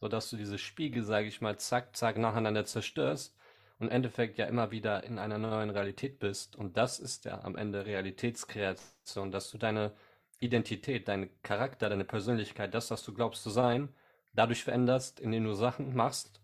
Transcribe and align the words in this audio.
sodass 0.00 0.30
du 0.30 0.36
diese 0.36 0.58
Spiegel, 0.58 1.02
sage 1.02 1.28
ich 1.28 1.40
mal, 1.40 1.58
zack, 1.58 1.96
zack, 1.96 2.18
nacheinander 2.18 2.64
zerstörst 2.64 3.36
und 3.78 3.86
im 3.86 3.92
Endeffekt 3.92 4.38
ja 4.38 4.46
immer 4.46 4.70
wieder 4.70 5.04
in 5.04 5.18
einer 5.18 5.38
neuen 5.38 5.70
Realität 5.70 6.18
bist. 6.18 6.56
Und 6.56 6.76
das 6.76 6.98
ist 6.98 7.24
ja 7.24 7.42
am 7.42 7.56
Ende 7.56 7.86
Realitätskreation, 7.86 9.30
dass 9.30 9.50
du 9.50 9.58
deine 9.58 9.92
Identität, 10.38 11.08
deinen 11.08 11.30
Charakter, 11.42 11.88
deine 11.88 12.04
Persönlichkeit, 12.04 12.74
das, 12.74 12.90
was 12.90 13.04
du 13.04 13.14
glaubst 13.14 13.42
zu 13.42 13.50
sein, 13.50 13.88
dadurch 14.34 14.64
veränderst, 14.64 15.20
indem 15.20 15.44
du 15.44 15.54
Sachen 15.54 15.94
machst, 15.94 16.40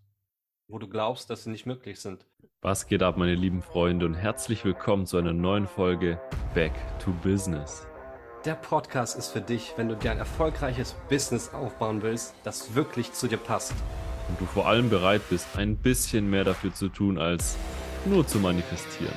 wo 0.67 0.79
du 0.79 0.87
glaubst, 0.87 1.29
dass 1.29 1.43
sie 1.43 1.51
nicht 1.51 1.65
möglich 1.65 1.99
sind. 1.99 2.25
Was 2.61 2.87
geht 2.87 3.03
ab, 3.03 3.17
meine 3.17 3.35
lieben 3.35 3.61
Freunde, 3.61 4.05
und 4.05 4.15
herzlich 4.15 4.63
willkommen 4.65 5.05
zu 5.05 5.17
einer 5.17 5.33
neuen 5.33 5.67
Folge 5.67 6.19
Back 6.53 6.73
to 6.99 7.11
Business. 7.21 7.85
Der 8.45 8.55
Podcast 8.55 9.17
ist 9.17 9.29
für 9.29 9.39
dich, 9.39 9.71
wenn 9.77 9.87
du 9.87 9.95
dir 9.95 10.11
ein 10.11 10.17
erfolgreiches 10.17 10.97
Business 11.07 11.53
aufbauen 11.53 12.01
willst, 12.01 12.35
das 12.43 12.75
wirklich 12.75 13.13
zu 13.13 13.29
dir 13.29 13.37
passt. 13.37 13.73
Und 14.27 14.41
du 14.41 14.45
vor 14.45 14.67
allem 14.67 14.89
bereit 14.89 15.21
bist, 15.29 15.47
ein 15.55 15.77
bisschen 15.77 16.29
mehr 16.29 16.43
dafür 16.43 16.73
zu 16.73 16.89
tun, 16.89 17.17
als 17.17 17.55
nur 18.03 18.27
zu 18.27 18.39
manifestieren. 18.39 19.13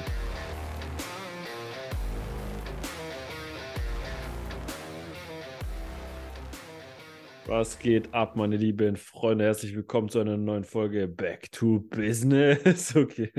Was 7.46 7.80
geht 7.80 8.14
ab, 8.14 8.36
meine 8.36 8.56
lieben 8.56 8.96
Freunde? 8.96 9.44
Herzlich 9.44 9.74
willkommen 9.74 10.08
zu 10.08 10.20
einer 10.20 10.36
neuen 10.36 10.62
Folge 10.62 11.08
Back 11.08 11.50
to 11.50 11.80
Business. 11.90 12.94
Okay. 12.96 13.32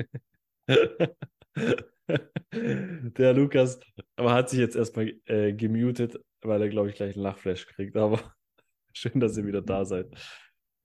Der 2.54 3.34
Lukas 3.34 3.80
aber 4.16 4.34
hat 4.34 4.50
sich 4.50 4.60
jetzt 4.60 4.76
erstmal 4.76 5.14
äh, 5.26 5.54
gemutet, 5.54 6.20
weil 6.42 6.62
er, 6.62 6.70
glaube 6.70 6.90
ich, 6.90 6.96
gleich 6.96 7.16
einen 7.16 7.24
Lachflash 7.24 7.68
kriegt. 7.68 7.96
Aber 7.98 8.20
schön, 8.94 9.20
dass 9.20 9.38
ihr 9.38 9.46
wieder 9.46 9.62
da 9.62 9.86
seid. 9.86 10.08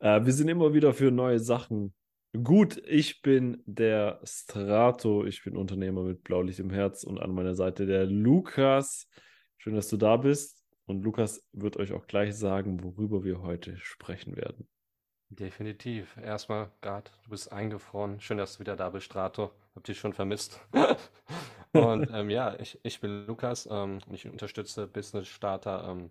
Äh, 0.01 0.25
wir 0.25 0.33
sind 0.33 0.49
immer 0.49 0.75
wieder 0.75 0.93
für 0.93 1.11
neue 1.11 1.39
Sachen 1.39 1.95
gut. 2.33 2.83
Ich 2.87 3.23
bin 3.23 3.63
der 3.67 4.21
Strato. 4.25 5.25
Ich 5.25 5.45
bin 5.45 5.57
Unternehmer 5.57 6.03
mit 6.03 6.25
Blaulicht 6.25 6.59
im 6.59 6.71
Herz 6.71 7.05
und 7.05 7.19
an 7.19 7.33
meiner 7.35 7.55
Seite 7.55 7.87
der 7.87 8.07
Lukas. 8.07 9.09
Schön, 9.59 9.75
dass 9.75 9.89
du 9.89 9.97
da 9.97 10.17
bist. 10.17 10.63
Und 10.87 11.05
Lukas 11.05 11.47
wird 11.53 11.77
euch 11.77 11.93
auch 11.93 12.07
gleich 12.07 12.35
sagen, 12.35 12.83
worüber 12.83 13.23
wir 13.23 13.43
heute 13.43 13.77
sprechen 13.79 14.37
werden. 14.37 14.69
Definitiv. 15.29 16.17
Erstmal, 16.17 16.71
Gard, 16.81 17.13
du 17.25 17.31
bist 17.31 17.53
eingefroren. 17.53 18.21
Schön, 18.21 18.37
dass 18.37 18.55
du 18.55 18.61
wieder 18.61 18.77
da 18.77 18.91
bist, 18.91 19.07
Strato. 19.07 19.53
Hab 19.75 19.85
dich 19.85 19.99
schon 19.99 20.13
vermisst. 20.13 20.61
und 21.73 22.11
ähm, 22.13 22.31
ja, 22.31 22.59
ich, 22.59 22.79
ich 22.83 23.01
bin 23.01 23.27
Lukas 23.27 23.67
ähm, 23.67 24.01
und 24.07 24.15
ich 24.15 24.29
unterstütze 24.29 24.87
Business-Starter, 24.87 25.89
ähm, 25.89 26.11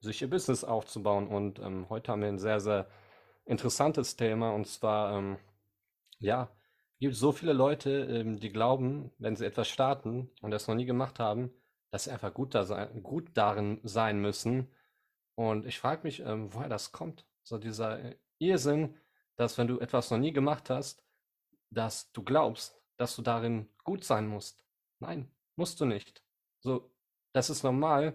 sich 0.00 0.22
ihr 0.22 0.30
Business 0.30 0.64
aufzubauen. 0.64 1.26
Und 1.26 1.58
ähm, 1.58 1.86
heute 1.88 2.12
haben 2.12 2.22
wir 2.22 2.28
ein 2.28 2.38
sehr, 2.38 2.60
sehr 2.60 2.88
interessantes 3.44 4.16
Thema. 4.16 4.50
Und 4.52 4.66
zwar, 4.66 5.18
ähm, 5.18 5.38
ja, 6.18 6.50
gibt 7.00 7.16
so 7.16 7.32
viele 7.32 7.54
Leute, 7.54 8.24
die 8.24 8.52
glauben, 8.52 9.10
wenn 9.18 9.34
sie 9.34 9.46
etwas 9.46 9.68
starten 9.68 10.30
und 10.42 10.50
das 10.50 10.68
noch 10.68 10.74
nie 10.74 10.84
gemacht 10.84 11.18
haben, 11.18 11.50
dass 11.90 12.04
sie 12.04 12.10
einfach 12.10 12.32
gut, 12.32 12.54
da 12.54 12.64
sein, 12.64 13.02
gut 13.02 13.30
darin 13.34 13.80
sein 13.82 14.20
müssen. 14.20 14.68
Und 15.34 15.66
ich 15.66 15.78
frage 15.78 16.02
mich, 16.04 16.20
ähm, 16.20 16.52
woher 16.52 16.68
das 16.68 16.92
kommt. 16.92 17.26
So 17.42 17.58
dieser 17.58 17.98
äh, 17.98 18.16
Irrsinn, 18.38 18.96
dass 19.36 19.58
wenn 19.58 19.66
du 19.66 19.80
etwas 19.80 20.10
noch 20.10 20.18
nie 20.18 20.32
gemacht 20.32 20.70
hast, 20.70 21.02
dass 21.70 22.12
du 22.12 22.22
glaubst, 22.22 22.79
dass 23.00 23.16
du 23.16 23.22
darin 23.22 23.66
gut 23.82 24.04
sein 24.04 24.26
musst. 24.26 24.62
Nein, 24.98 25.30
musst 25.56 25.80
du 25.80 25.86
nicht. 25.86 26.22
So, 26.58 26.92
das 27.32 27.48
ist 27.48 27.62
normal, 27.62 28.12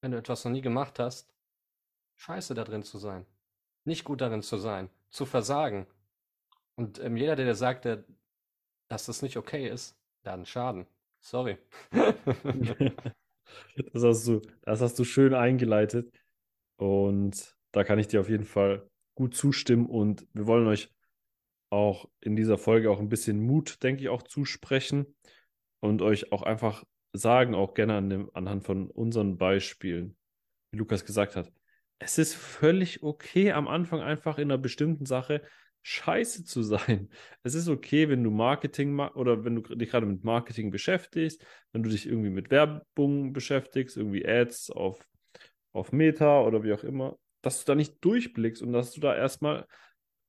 wenn 0.00 0.10
du 0.10 0.18
etwas 0.18 0.44
noch 0.44 0.50
nie 0.50 0.60
gemacht 0.60 0.98
hast, 0.98 1.32
scheiße 2.16 2.54
da 2.54 2.64
drin 2.64 2.82
zu 2.82 2.98
sein. 2.98 3.24
Nicht 3.84 4.02
gut 4.02 4.20
darin 4.20 4.42
zu 4.42 4.56
sein, 4.58 4.90
zu 5.10 5.24
versagen. 5.24 5.86
Und 6.74 6.98
ähm, 6.98 7.16
jeder, 7.16 7.36
der 7.36 7.46
dir 7.46 7.54
sagt, 7.54 7.84
der, 7.84 8.02
dass 8.88 9.06
das 9.06 9.22
nicht 9.22 9.36
okay 9.36 9.68
ist, 9.68 9.96
der 10.24 10.32
hat 10.32 10.38
einen 10.38 10.46
Schaden. 10.46 10.86
Sorry. 11.20 11.58
das, 13.92 14.02
hast 14.02 14.26
du, 14.26 14.42
das 14.62 14.80
hast 14.80 14.98
du 14.98 15.04
schön 15.04 15.32
eingeleitet. 15.32 16.12
Und 16.76 17.56
da 17.70 17.84
kann 17.84 18.00
ich 18.00 18.08
dir 18.08 18.20
auf 18.20 18.28
jeden 18.28 18.46
Fall 18.46 18.90
gut 19.14 19.36
zustimmen. 19.36 19.86
Und 19.86 20.26
wir 20.32 20.48
wollen 20.48 20.66
euch 20.66 20.90
auch 21.72 22.08
in 22.20 22.36
dieser 22.36 22.58
Folge 22.58 22.90
auch 22.90 23.00
ein 23.00 23.08
bisschen 23.08 23.40
Mut, 23.40 23.82
denke 23.82 24.02
ich, 24.02 24.08
auch 24.10 24.22
zusprechen 24.22 25.06
und 25.80 26.02
euch 26.02 26.30
auch 26.30 26.42
einfach 26.42 26.84
sagen, 27.14 27.54
auch 27.54 27.72
gerne 27.72 27.96
an 27.96 28.10
dem, 28.10 28.30
anhand 28.34 28.64
von 28.64 28.90
unseren 28.90 29.38
Beispielen, 29.38 30.16
wie 30.70 30.78
Lukas 30.78 31.04
gesagt 31.04 31.34
hat, 31.34 31.50
es 31.98 32.18
ist 32.18 32.34
völlig 32.34 33.02
okay, 33.02 33.52
am 33.52 33.68
Anfang 33.68 34.00
einfach 34.00 34.36
in 34.36 34.50
einer 34.50 34.58
bestimmten 34.58 35.06
Sache 35.06 35.42
scheiße 35.82 36.44
zu 36.44 36.62
sein. 36.62 37.08
Es 37.42 37.54
ist 37.54 37.68
okay, 37.68 38.08
wenn 38.08 38.22
du 38.22 38.30
Marketing 38.30 38.98
oder 38.98 39.44
wenn 39.44 39.56
du 39.56 39.74
dich 39.74 39.90
gerade 39.90 40.06
mit 40.06 40.24
Marketing 40.24 40.70
beschäftigst, 40.70 41.44
wenn 41.72 41.82
du 41.82 41.88
dich 41.88 42.06
irgendwie 42.06 42.30
mit 42.30 42.50
Werbung 42.50 43.32
beschäftigst, 43.32 43.96
irgendwie 43.96 44.26
Ads 44.26 44.70
auf, 44.70 45.08
auf 45.72 45.90
Meta 45.90 46.42
oder 46.42 46.62
wie 46.62 46.72
auch 46.74 46.84
immer, 46.84 47.16
dass 47.40 47.60
du 47.60 47.64
da 47.64 47.74
nicht 47.74 48.04
durchblickst 48.04 48.62
und 48.62 48.72
dass 48.72 48.92
du 48.92 49.00
da 49.00 49.16
erstmal 49.16 49.66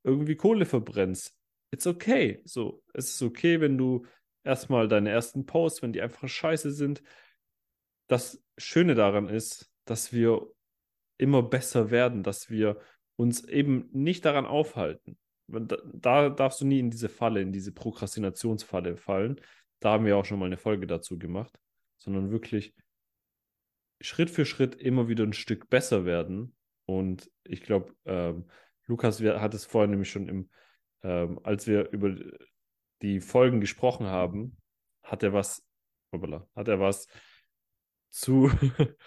irgendwie 0.03 0.35
Kohle 0.35 0.65
verbrennst. 0.65 1.35
It's 1.71 1.87
okay. 1.87 2.41
So, 2.45 2.83
es 2.93 3.09
ist 3.09 3.21
okay, 3.21 3.61
wenn 3.61 3.77
du 3.77 4.05
erstmal 4.43 4.87
deine 4.87 5.09
ersten 5.09 5.45
Posts, 5.45 5.81
wenn 5.81 5.93
die 5.93 6.01
einfach 6.01 6.27
scheiße 6.27 6.71
sind. 6.71 7.01
Das 8.07 8.43
Schöne 8.57 8.95
daran 8.95 9.29
ist, 9.29 9.71
dass 9.85 10.13
wir 10.13 10.47
immer 11.17 11.41
besser 11.41 11.91
werden, 11.91 12.23
dass 12.23 12.49
wir 12.49 12.79
uns 13.15 13.43
eben 13.45 13.89
nicht 13.91 14.25
daran 14.25 14.45
aufhalten. 14.45 15.17
Da, 15.47 15.77
da, 15.93 16.29
darfst 16.29 16.61
du 16.61 16.65
nie 16.65 16.79
in 16.79 16.89
diese 16.89 17.09
Falle, 17.09 17.41
in 17.41 17.51
diese 17.51 17.71
Prokrastinationsfalle 17.71 18.97
fallen. 18.97 19.39
Da 19.79 19.91
haben 19.91 20.05
wir 20.05 20.17
auch 20.17 20.25
schon 20.25 20.39
mal 20.39 20.45
eine 20.45 20.57
Folge 20.57 20.87
dazu 20.87 21.17
gemacht, 21.17 21.57
sondern 21.97 22.31
wirklich 22.31 22.73
Schritt 24.01 24.29
für 24.29 24.45
Schritt 24.45 24.75
immer 24.75 25.07
wieder 25.07 25.23
ein 25.23 25.33
Stück 25.33 25.69
besser 25.69 26.05
werden. 26.05 26.55
Und 26.85 27.29
ich 27.43 27.61
glaube, 27.61 27.93
ähm, 28.05 28.45
Lukas 28.87 29.21
hat 29.21 29.53
es 29.53 29.65
vorhin 29.65 29.91
nämlich 29.91 30.11
schon 30.11 30.27
im, 30.27 30.49
ähm, 31.03 31.39
als 31.43 31.67
wir 31.67 31.89
über 31.91 32.15
die 33.01 33.19
Folgen 33.19 33.61
gesprochen 33.61 34.07
haben, 34.07 34.57
hat 35.03 35.23
er 35.23 35.33
was, 35.33 35.65
hoppala, 36.11 36.47
hat 36.55 36.67
er 36.67 36.79
was 36.79 37.07
zu, 38.09 38.49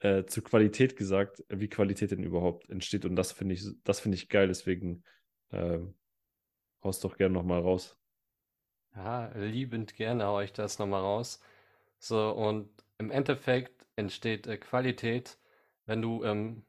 äh, 0.00 0.24
zu 0.24 0.42
Qualität 0.42 0.96
gesagt, 0.96 1.44
wie 1.48 1.68
Qualität 1.68 2.10
denn 2.10 2.22
überhaupt 2.22 2.68
entsteht. 2.68 3.04
Und 3.04 3.16
das 3.16 3.32
finde 3.32 3.54
ich, 3.54 3.66
das 3.84 4.00
finde 4.00 4.16
ich 4.16 4.28
geil. 4.28 4.48
Deswegen 4.48 5.04
ähm, 5.52 5.96
haust 6.82 7.04
doch 7.04 7.16
gerne 7.16 7.34
nochmal 7.34 7.60
raus. 7.60 7.96
Ja, 8.94 9.28
liebend 9.34 9.94
gerne 9.94 10.26
hau 10.26 10.40
ich 10.40 10.52
das 10.52 10.78
nochmal 10.78 11.02
raus. 11.02 11.40
So, 11.98 12.30
und 12.30 12.70
im 12.98 13.10
Endeffekt 13.10 13.86
entsteht 13.96 14.46
äh, 14.46 14.56
Qualität, 14.56 15.38
wenn 15.86 16.02
du 16.02 16.24
ähm, 16.24 16.64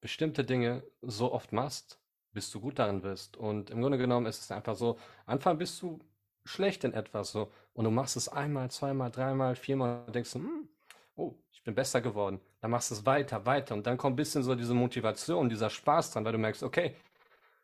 bestimmte 0.00 0.44
Dinge 0.44 0.82
so 1.02 1.32
oft 1.32 1.52
machst, 1.52 2.00
bis 2.32 2.50
du 2.50 2.60
gut 2.60 2.78
darin 2.78 3.02
wirst. 3.02 3.36
Und 3.36 3.70
im 3.70 3.80
Grunde 3.80 3.98
genommen 3.98 4.26
ist 4.26 4.42
es 4.42 4.50
einfach 4.50 4.74
so, 4.74 4.98
Anfang 5.26 5.58
bist 5.58 5.80
du 5.82 5.98
schlecht 6.44 6.84
in 6.84 6.94
etwas 6.94 7.32
so 7.32 7.50
und 7.74 7.84
du 7.84 7.90
machst 7.90 8.16
es 8.16 8.28
einmal, 8.28 8.70
zweimal, 8.70 9.10
dreimal, 9.10 9.54
viermal 9.54 10.04
und 10.06 10.14
denkst, 10.14 10.34
hm, 10.34 10.68
oh, 11.16 11.34
ich 11.52 11.62
bin 11.62 11.74
besser 11.74 12.00
geworden. 12.00 12.40
Dann 12.60 12.70
machst 12.70 12.90
du 12.90 12.94
es 12.94 13.04
weiter, 13.06 13.44
weiter 13.44 13.74
und 13.74 13.86
dann 13.86 13.98
kommt 13.98 14.14
ein 14.14 14.16
bisschen 14.16 14.42
so 14.42 14.54
diese 14.54 14.74
Motivation, 14.74 15.48
dieser 15.48 15.70
Spaß 15.70 16.12
dran, 16.12 16.24
weil 16.24 16.32
du 16.32 16.38
merkst, 16.38 16.62
okay, 16.62 16.94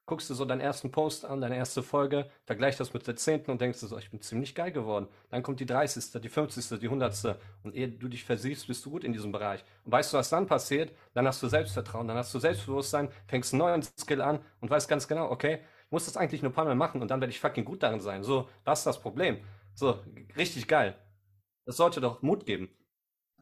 guckst 0.06 0.28
du 0.28 0.34
so 0.34 0.44
deinen 0.44 0.60
ersten 0.60 0.90
Post 0.90 1.24
an, 1.24 1.40
deine 1.40 1.56
erste 1.56 1.82
Folge, 1.82 2.30
vergleichst 2.44 2.80
das 2.80 2.92
mit 2.92 3.06
der 3.06 3.16
zehnten 3.16 3.50
und 3.50 3.60
denkst 3.60 3.80
du 3.80 3.86
so, 3.86 3.96
ich 3.98 4.10
bin 4.10 4.20
ziemlich 4.20 4.54
geil 4.54 4.70
geworden. 4.70 5.08
Dann 5.30 5.42
kommt 5.42 5.60
die 5.60 5.66
30., 5.66 6.20
die 6.20 6.28
50., 6.28 6.78
die 6.78 6.86
100. 6.86 7.38
Und 7.62 7.74
ehe 7.74 7.88
du 7.88 8.08
dich 8.08 8.24
versiehst, 8.24 8.66
bist 8.66 8.84
du 8.84 8.90
gut 8.90 9.04
in 9.04 9.12
diesem 9.12 9.32
Bereich. 9.32 9.64
Und 9.84 9.92
weißt 9.92 10.12
du, 10.12 10.18
was 10.18 10.28
dann 10.28 10.46
passiert? 10.46 10.92
Dann 11.14 11.26
hast 11.26 11.42
du 11.42 11.48
Selbstvertrauen, 11.48 12.06
dann 12.06 12.16
hast 12.16 12.34
du 12.34 12.38
Selbstbewusstsein, 12.38 13.08
fängst 13.26 13.52
einen 13.52 13.60
neuen 13.60 13.82
Skill 13.82 14.20
an 14.20 14.40
und 14.60 14.70
weißt 14.70 14.88
ganz 14.88 15.08
genau, 15.08 15.30
okay, 15.30 15.60
ich 15.86 15.90
muss 15.90 16.06
das 16.06 16.16
eigentlich 16.16 16.42
nur 16.42 16.50
ein 16.50 16.54
paar 16.54 16.64
Mal 16.64 16.74
machen 16.74 17.00
und 17.00 17.10
dann 17.10 17.20
werde 17.20 17.30
ich 17.30 17.40
fucking 17.40 17.64
gut 17.64 17.82
darin 17.82 18.00
sein. 18.00 18.22
So, 18.24 18.48
das 18.64 18.80
ist 18.80 18.86
das 18.86 19.00
Problem. 19.00 19.38
So, 19.74 20.00
richtig 20.36 20.68
geil. 20.68 20.96
Das 21.66 21.76
sollte 21.76 22.00
doch 22.00 22.20
Mut 22.22 22.44
geben. 22.46 22.68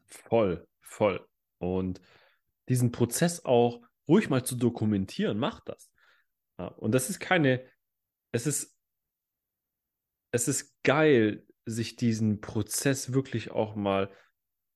Voll, 0.07 0.67
voll. 0.81 1.27
Und 1.59 2.01
diesen 2.69 2.93
Prozess 2.93 3.45
auch 3.45 3.81
ruhig 4.09 4.31
mal 4.31 4.45
zu 4.45 4.57
dokumentieren, 4.57 5.39
macht 5.39 5.69
das. 5.69 5.92
Und 6.69 6.93
das 6.93 7.11
ist 7.11 7.21
keine, 7.21 7.65
es 8.33 8.47
ist, 8.47 8.77
es 10.33 10.49
ist 10.49 10.83
geil, 10.83 11.47
sich 11.65 11.97
diesen 11.97 12.41
Prozess 12.41 13.13
wirklich 13.13 13.51
auch 13.51 13.77
mal 13.77 14.11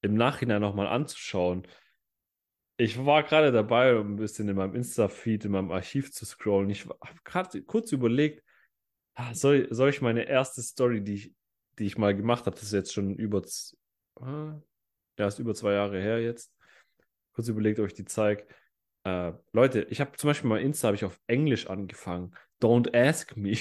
im 0.02 0.14
Nachhinein 0.14 0.60
nochmal 0.60 0.86
anzuschauen. 0.86 1.66
Ich 2.78 3.04
war 3.04 3.22
gerade 3.22 3.52
dabei, 3.52 3.96
um 3.96 4.12
ein 4.12 4.16
bisschen 4.16 4.48
in 4.48 4.56
meinem 4.56 4.74
Insta-Feed, 4.74 5.46
in 5.46 5.52
meinem 5.52 5.72
Archiv 5.72 6.12
zu 6.12 6.24
scrollen. 6.26 6.70
Ich 6.70 6.86
habe 6.86 7.20
gerade 7.24 7.62
kurz 7.62 7.90
überlegt, 7.92 8.44
ah, 9.14 9.34
soll, 9.34 9.66
soll 9.72 9.90
ich 9.90 10.02
meine 10.02 10.24
erste 10.24 10.62
Story, 10.62 11.02
die 11.02 11.14
ich, 11.14 11.34
die 11.78 11.86
ich 11.86 11.98
mal 11.98 12.14
gemacht 12.14 12.46
habe, 12.46 12.54
das 12.54 12.64
ist 12.64 12.72
jetzt 12.72 12.92
schon 12.92 13.16
über, 13.16 13.42
ah, 14.20 14.60
ja, 15.18 15.26
ist 15.26 15.38
über 15.38 15.54
zwei 15.54 15.72
Jahre 15.72 16.00
her 16.00 16.20
jetzt, 16.22 16.54
kurz 17.32 17.48
überlegt, 17.48 17.80
ob 17.80 17.86
ich 17.86 17.94
die 17.94 18.04
zeige. 18.04 18.46
Äh, 19.06 19.34
Leute, 19.52 19.86
ich 19.88 20.00
habe 20.00 20.16
zum 20.16 20.30
Beispiel 20.30 20.48
mal 20.48 20.60
Insta 20.60 20.88
habe 20.88 20.96
ich 20.96 21.04
auf 21.04 21.20
Englisch 21.28 21.68
angefangen. 21.68 22.34
Don't 22.60 22.92
ask 22.92 23.36
me. 23.36 23.56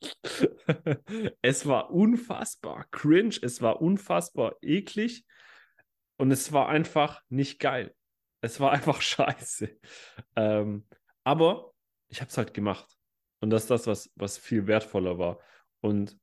es 1.42 1.66
war 1.66 1.90
unfassbar 1.90 2.86
cringe, 2.92 3.36
es 3.42 3.60
war 3.60 3.82
unfassbar 3.82 4.54
eklig 4.62 5.26
und 6.18 6.30
es 6.30 6.52
war 6.52 6.68
einfach 6.68 7.20
nicht 7.28 7.58
geil. 7.58 7.96
Es 8.42 8.60
war 8.60 8.70
einfach 8.70 9.00
scheiße. 9.02 9.76
Ähm, 10.36 10.86
aber 11.24 11.72
ich 12.06 12.20
habe 12.20 12.30
es 12.30 12.38
halt 12.38 12.54
gemacht. 12.54 12.96
Und 13.40 13.50
das 13.50 13.62
ist 13.64 13.70
das, 13.70 13.88
was, 13.88 14.12
was 14.14 14.38
viel 14.38 14.68
wertvoller 14.68 15.18
war. 15.18 15.40
Und 15.80 16.16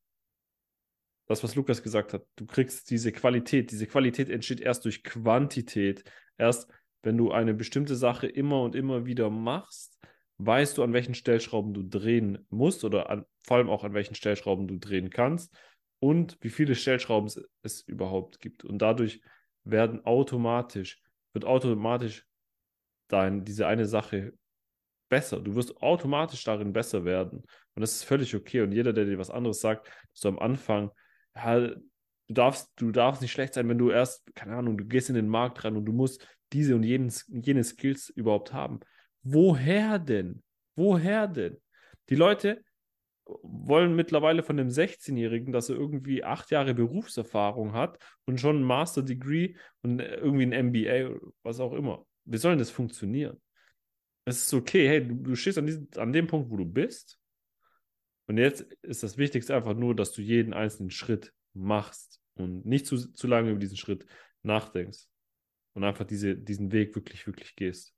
das, 1.27 1.43
was 1.43 1.55
Lukas 1.55 1.83
gesagt 1.83 2.13
hat, 2.13 2.25
du 2.37 2.45
kriegst 2.45 2.89
diese 2.89 3.11
Qualität. 3.11 3.71
Diese 3.71 3.87
Qualität 3.87 4.29
entsteht 4.29 4.61
erst 4.61 4.85
durch 4.85 5.03
Quantität. 5.03 6.09
Erst 6.37 6.71
wenn 7.03 7.17
du 7.17 7.31
eine 7.31 7.53
bestimmte 7.53 7.95
Sache 7.95 8.27
immer 8.27 8.61
und 8.61 8.75
immer 8.75 9.05
wieder 9.05 9.29
machst, 9.29 9.99
weißt 10.37 10.77
du, 10.77 10.83
an 10.83 10.93
welchen 10.93 11.13
Stellschrauben 11.13 11.73
du 11.73 11.83
drehen 11.83 12.45
musst 12.49 12.83
oder 12.83 13.09
an, 13.09 13.25
vor 13.43 13.57
allem 13.57 13.69
auch 13.69 13.83
an 13.83 13.93
welchen 13.93 14.15
Stellschrauben 14.15 14.67
du 14.67 14.77
drehen 14.77 15.09
kannst 15.09 15.53
und 15.99 16.37
wie 16.41 16.49
viele 16.49 16.75
Stellschrauben 16.75 17.27
es, 17.27 17.41
es 17.61 17.81
überhaupt 17.81 18.39
gibt. 18.39 18.65
Und 18.65 18.79
dadurch 18.79 19.21
werden 19.63 20.03
automatisch, 20.05 21.01
wird 21.33 21.45
automatisch 21.45 22.25
dein, 23.09 23.45
diese 23.45 23.67
eine 23.67 23.85
Sache 23.85 24.33
besser. 25.09 25.39
Du 25.39 25.55
wirst 25.55 25.77
automatisch 25.81 26.43
darin 26.43 26.73
besser 26.73 27.05
werden. 27.05 27.43
Und 27.75 27.81
das 27.81 27.95
ist 27.95 28.03
völlig 28.03 28.33
okay. 28.35 28.61
Und 28.61 28.71
jeder, 28.71 28.93
der 28.93 29.05
dir 29.05 29.17
was 29.19 29.29
anderes 29.29 29.61
sagt, 29.61 29.87
dass 30.13 30.25
am 30.25 30.39
Anfang, 30.39 30.91
ja, 31.35 31.69
du 32.27 32.33
darfst, 32.33 32.71
du 32.75 32.91
darfst 32.91 33.21
nicht 33.21 33.31
schlecht 33.31 33.53
sein, 33.53 33.67
wenn 33.69 33.77
du 33.77 33.89
erst, 33.89 34.23
keine 34.35 34.55
Ahnung, 34.55 34.77
du 34.77 34.85
gehst 34.85 35.09
in 35.09 35.15
den 35.15 35.27
Markt 35.27 35.63
rein 35.63 35.75
und 35.75 35.85
du 35.85 35.93
musst 35.93 36.25
diese 36.51 36.75
und 36.75 36.83
jene, 36.83 37.11
jene 37.27 37.63
Skills 37.63 38.09
überhaupt 38.09 38.53
haben. 38.53 38.79
Woher 39.23 39.99
denn? 39.99 40.43
Woher 40.75 41.27
denn? 41.27 41.57
Die 42.09 42.15
Leute 42.15 42.63
wollen 43.25 43.95
mittlerweile 43.95 44.43
von 44.43 44.57
dem 44.57 44.67
16-Jährigen, 44.67 45.53
dass 45.53 45.69
er 45.69 45.77
irgendwie 45.77 46.23
acht 46.23 46.51
Jahre 46.51 46.73
Berufserfahrung 46.73 47.73
hat 47.73 47.97
und 48.25 48.39
schon 48.39 48.59
ein 48.59 48.63
Master-Degree 48.63 49.55
und 49.81 49.99
irgendwie 49.99 50.45
ein 50.45 50.67
MBA, 50.67 51.19
was 51.41 51.59
auch 51.59 51.73
immer. 51.73 52.05
Wie 52.25 52.37
soll 52.37 52.51
denn 52.51 52.59
das 52.59 52.69
funktionieren? 52.69 53.41
Es 54.25 54.43
ist 54.43 54.53
okay, 54.53 54.87
hey, 54.87 55.07
du, 55.07 55.15
du 55.15 55.35
stehst 55.35 55.57
an, 55.57 55.65
diesem, 55.65 55.87
an 55.97 56.13
dem 56.13 56.27
Punkt, 56.27 56.49
wo 56.49 56.57
du 56.57 56.65
bist. 56.65 57.17
Und 58.27 58.37
jetzt 58.37 58.61
ist 58.81 59.03
das 59.03 59.17
Wichtigste 59.17 59.55
einfach 59.55 59.73
nur, 59.73 59.95
dass 59.95 60.11
du 60.11 60.21
jeden 60.21 60.53
einzelnen 60.53 60.89
Schritt 60.89 61.33
machst 61.53 62.21
und 62.35 62.65
nicht 62.65 62.85
zu, 62.85 62.97
zu 63.13 63.27
lange 63.27 63.51
über 63.51 63.59
diesen 63.59 63.77
Schritt 63.77 64.05
nachdenkst 64.41 65.07
und 65.73 65.83
einfach 65.83 66.05
diese, 66.05 66.35
diesen 66.35 66.71
Weg 66.71 66.95
wirklich, 66.95 67.25
wirklich 67.27 67.55
gehst. 67.55 67.93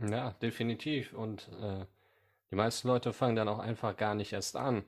Ja, 0.00 0.32
definitiv. 0.34 1.12
Und 1.12 1.48
äh, 1.60 1.84
die 2.50 2.56
meisten 2.56 2.88
Leute 2.88 3.12
fangen 3.12 3.36
dann 3.36 3.48
auch 3.48 3.58
einfach 3.58 3.96
gar 3.96 4.14
nicht 4.14 4.32
erst 4.32 4.56
an, 4.56 4.84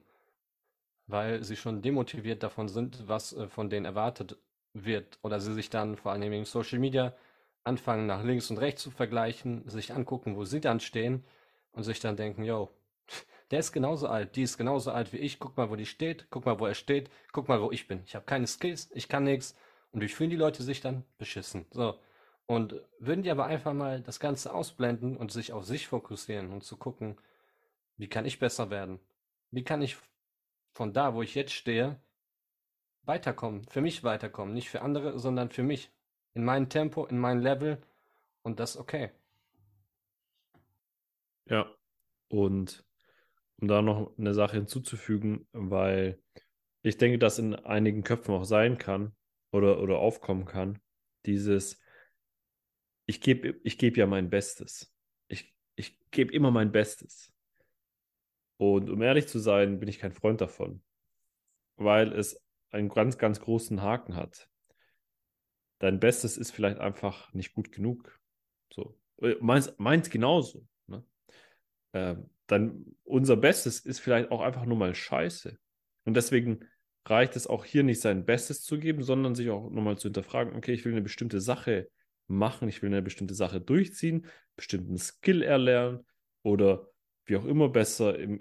weil 1.07 1.43
sie 1.43 1.57
schon 1.57 1.83
demotiviert 1.83 2.43
davon 2.43 2.69
sind, 2.69 3.09
was 3.09 3.33
äh, 3.33 3.49
von 3.49 3.71
denen 3.71 3.87
erwartet 3.87 4.39
wird. 4.73 5.19
Oder 5.23 5.41
sie 5.41 5.55
sich 5.55 5.71
dann 5.71 5.97
vor 5.97 6.13
allem 6.13 6.33
in 6.33 6.45
Social 6.45 6.79
Media 6.79 7.15
anfangen, 7.65 8.07
nach 8.07 8.23
links 8.25 8.51
und 8.51 8.59
rechts 8.59 8.83
zu 8.83 8.91
vergleichen, 8.91 9.69
sich 9.69 9.93
angucken, 9.93 10.37
wo 10.37 10.45
sie 10.45 10.61
dann 10.61 10.81
stehen 10.81 11.25
und 11.73 11.83
sich 11.85 12.01
dann 12.01 12.17
denken, 12.17 12.45
yo, 12.45 12.71
der 13.51 13.61
ist 13.61 13.73
genauso 13.73 14.09
alt, 14.09 14.37
die 14.37 14.43
ist 14.43 14.59
genauso 14.59 14.93
alt 14.93 15.13
wie 15.13 15.19
ich, 15.19 15.39
guck 15.39 15.57
mal, 15.57 15.71
wo 15.71 15.77
die 15.77 15.87
steht, 15.87 16.27
guck 16.31 16.47
mal, 16.47 16.59
wo 16.61 16.67
er 16.67 16.75
steht, 16.75 17.11
guck 17.33 17.49
mal, 17.49 17.61
wo 17.61 17.71
ich 17.71 17.89
bin. 17.89 18.03
Ich 18.07 18.15
habe 18.15 18.25
keine 18.25 18.47
Skills, 18.47 18.91
ich 18.95 19.09
kann 19.09 19.25
nichts 19.25 19.57
und 19.93 20.01
wie 20.01 20.09
fühlen 20.09 20.31
die 20.31 20.37
Leute 20.37 20.63
sich 20.63 20.81
dann? 20.81 21.05
Beschissen. 21.19 21.67
So. 21.71 21.99
Und 22.47 22.75
würden 22.99 23.23
die 23.23 23.31
aber 23.31 23.47
einfach 23.47 23.73
mal 23.73 24.01
das 24.01 24.21
Ganze 24.21 24.53
ausblenden 24.53 25.17
und 25.17 25.33
sich 25.33 25.53
auf 25.53 25.65
sich 25.65 25.89
fokussieren 25.89 26.53
und 26.53 26.65
zu 26.65 26.77
gucken, 26.77 27.17
wie 27.97 28.09
kann 28.09 28.25
ich 28.25 28.39
besser 28.39 28.71
werden? 28.71 29.01
Wie 29.51 29.65
kann 29.65 29.83
ich 29.83 29.97
von 30.73 30.93
da, 30.93 31.15
wo 31.15 31.23
ich 31.23 31.35
jetzt 31.35 31.53
stehe, 31.53 32.01
weiterkommen? 33.03 33.65
Für 33.69 33.81
mich 33.81 34.05
weiterkommen. 34.05 34.55
Nicht 34.55 34.71
für 34.71 34.83
andere, 34.83 35.19
sondern 35.19 35.51
für 35.51 35.63
mich. 35.63 35.91
In 36.35 36.45
mein 36.45 36.69
Tempo, 36.69 37.07
in 37.07 37.19
mein 37.19 37.41
Level. 37.41 37.79
Und 38.43 38.59
das 38.61 38.77
okay. 38.77 39.11
Ja. 41.47 41.67
Und 42.29 42.85
um 43.61 43.69
da 43.69 43.83
noch 43.83 44.17
eine 44.19 44.35
Sache 44.35 44.57
hinzuzufügen, 44.57 45.47
weil 45.53 46.21
ich 46.83 46.97
denke, 46.97 47.19
dass 47.19 47.39
in 47.39 47.55
einigen 47.55 48.03
Köpfen 48.03 48.35
auch 48.35 48.45
sein 48.45 48.79
kann 48.79 49.15
oder, 49.53 49.81
oder 49.81 49.99
aufkommen 49.99 50.47
kann, 50.47 50.79
dieses, 51.27 51.81
ich 53.07 53.21
gebe 53.21 53.61
ich 53.63 53.77
geb 53.77 53.97
ja 53.97 54.07
mein 54.07 54.31
Bestes. 54.31 54.93
Ich, 55.29 55.55
ich 55.77 55.99
gebe 56.11 56.33
immer 56.33 56.51
mein 56.51 56.73
Bestes. 56.73 57.33
Und 58.57 58.91
um 58.91 59.03
ehrlich 59.03 59.27
zu 59.27 59.39
sein, 59.39 59.79
bin 59.79 59.89
ich 59.89 59.99
kein 59.99 60.13
Freund 60.13 60.41
davon, 60.41 60.83
weil 61.77 62.13
es 62.13 62.43
einen 62.71 62.89
ganz, 62.89 63.19
ganz 63.19 63.41
großen 63.41 63.83
Haken 63.83 64.17
hat. 64.17 64.49
Dein 65.79 65.99
Bestes 65.99 66.37
ist 66.37 66.51
vielleicht 66.51 66.79
einfach 66.79 67.33
nicht 67.33 67.55
gut 67.55 67.73
genug. 67.73 68.21
So. 68.73 68.99
Meins, 69.41 69.75
meins 69.79 70.11
genauso. 70.11 70.67
Ne? 70.87 71.05
Ähm, 71.95 72.31
dann 72.51 72.85
unser 73.05 73.37
Bestes 73.37 73.81
ist 73.81 74.01
vielleicht 74.01 74.31
auch 74.31 74.41
einfach 74.41 74.65
nur 74.65 74.77
mal 74.77 74.95
scheiße. 74.95 75.57
Und 76.05 76.15
deswegen 76.15 76.61
reicht 77.07 77.37
es 77.37 77.47
auch 77.47 77.65
hier 77.65 77.83
nicht, 77.83 78.01
sein 78.01 78.25
Bestes 78.25 78.63
zu 78.63 78.79
geben, 78.79 79.03
sondern 79.03 79.35
sich 79.35 79.51
auch 79.51 79.71
nochmal 79.71 79.99
zu 79.99 80.09
hinterfragen, 80.09 80.57
okay, 80.57 80.73
ich 80.73 80.85
will 80.85 80.93
eine 80.93 81.03
bestimmte 81.03 81.41
Sache 81.41 81.89
machen, 82.27 82.69
ich 82.69 82.83
will 82.83 82.91
eine 82.91 83.03
bestimmte 83.03 83.35
Sache 83.35 83.61
durchziehen, 83.61 84.27
bestimmten 84.57 84.99
Skill 84.99 85.43
erlernen 85.43 86.07
oder 86.43 86.89
wie 87.25 87.37
auch 87.37 87.45
immer 87.45 87.69
besser 87.69 88.19
im, 88.19 88.41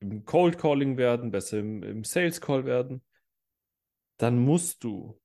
im 0.00 0.24
Cold 0.24 0.58
Calling 0.58 0.96
werden, 0.96 1.30
besser 1.30 1.58
im, 1.58 1.82
im 1.82 2.04
Sales 2.04 2.40
Call 2.40 2.64
werden, 2.64 3.02
dann 4.18 4.38
musst 4.38 4.84
du, 4.84 5.20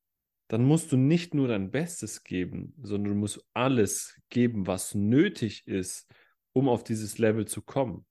dann 0.48 0.64
musst 0.64 0.92
du 0.92 0.98
nicht 0.98 1.34
nur 1.34 1.48
dein 1.48 1.72
Bestes 1.72 2.24
geben, 2.24 2.74
sondern 2.82 3.14
du 3.14 3.20
musst 3.20 3.46
alles 3.54 4.22
geben, 4.30 4.68
was 4.68 4.96
nötig 4.96 5.68
ist, 5.68 6.10
um 6.56 6.70
auf 6.70 6.84
dieses 6.84 7.18
Level 7.18 7.46
zu 7.46 7.62
kommen. 7.62 8.06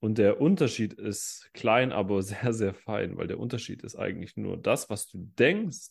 Und 0.00 0.18
der 0.18 0.40
Unterschied 0.40 0.92
ist 0.92 1.48
klein, 1.54 1.92
aber 1.92 2.22
sehr, 2.22 2.52
sehr 2.52 2.74
fein, 2.74 3.16
weil 3.16 3.26
der 3.26 3.40
Unterschied 3.40 3.82
ist 3.82 3.96
eigentlich 3.96 4.36
nur 4.36 4.56
das, 4.56 4.90
was 4.90 5.08
du 5.08 5.18
denkst, 5.38 5.88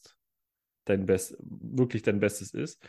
dein 0.85 1.07
Best, 1.07 1.35
wirklich 1.39 2.03
dein 2.03 2.19
Bestes 2.19 2.53
ist 2.53 2.87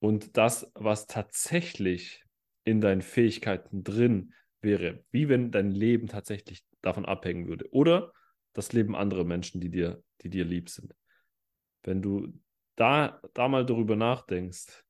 und 0.00 0.36
das, 0.36 0.70
was 0.74 1.06
tatsächlich 1.06 2.22
in 2.64 2.82
deinen 2.82 3.00
Fähigkeiten 3.00 3.82
drin 3.82 4.34
wäre, 4.60 5.02
wie 5.10 5.30
wenn 5.30 5.50
dein 5.50 5.70
Leben 5.70 6.06
tatsächlich 6.06 6.62
davon 6.82 7.06
abhängen 7.06 7.48
würde 7.48 7.72
oder 7.72 8.12
das 8.52 8.74
Leben 8.74 8.94
anderer 8.94 9.24
Menschen, 9.24 9.62
die 9.62 9.70
dir, 9.70 10.02
die 10.20 10.28
dir 10.28 10.44
lieb 10.44 10.68
sind. 10.68 10.94
Wenn 11.82 12.02
du 12.02 12.38
da, 12.76 13.22
da 13.32 13.48
mal 13.48 13.64
darüber 13.64 13.96
nachdenkst, 13.96 14.84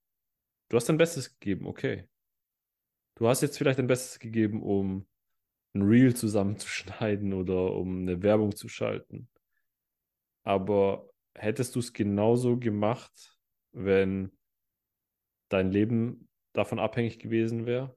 du 0.68 0.76
hast 0.76 0.88
dein 0.88 0.98
Bestes 0.98 1.38
gegeben, 1.38 1.66
okay. 1.66 2.08
Du 3.20 3.28
hast 3.28 3.42
jetzt 3.42 3.58
vielleicht 3.58 3.78
dein 3.78 3.86
Bestes 3.86 4.18
gegeben, 4.18 4.62
um 4.62 5.06
ein 5.74 5.82
Reel 5.82 6.16
zusammenzuschneiden 6.16 7.34
oder 7.34 7.74
um 7.74 8.00
eine 8.00 8.22
Werbung 8.22 8.56
zu 8.56 8.66
schalten. 8.66 9.28
Aber 10.42 11.06
hättest 11.34 11.74
du 11.74 11.80
es 11.80 11.92
genauso 11.92 12.56
gemacht, 12.56 13.36
wenn 13.72 14.32
dein 15.50 15.70
Leben 15.70 16.30
davon 16.54 16.78
abhängig 16.78 17.18
gewesen 17.18 17.66
wäre? 17.66 17.94